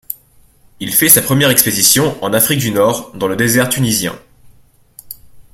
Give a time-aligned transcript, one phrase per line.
[0.79, 4.17] Il fait sa première expédition en Afrique du Nord dans le désert tunisien.